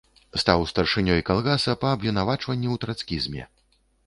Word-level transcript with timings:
Стаў 0.43 0.63
старшынёй 0.71 1.21
калгаса, 1.27 1.75
па 1.83 1.93
абвінавачванні 1.99 2.67
ў 2.73 2.85
трацкізме. 2.87 3.43